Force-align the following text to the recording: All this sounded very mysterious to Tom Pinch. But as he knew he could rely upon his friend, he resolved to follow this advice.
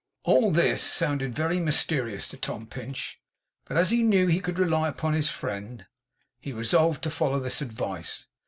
All 0.23 0.49
this 0.49 0.81
sounded 0.81 1.35
very 1.35 1.59
mysterious 1.59 2.27
to 2.29 2.35
Tom 2.37 2.65
Pinch. 2.65 3.19
But 3.65 3.77
as 3.77 3.91
he 3.91 4.01
knew 4.01 4.25
he 4.25 4.39
could 4.39 4.57
rely 4.57 4.87
upon 4.87 5.13
his 5.13 5.29
friend, 5.29 5.85
he 6.39 6.51
resolved 6.51 7.03
to 7.03 7.11
follow 7.11 7.39
this 7.39 7.61
advice. 7.61 8.25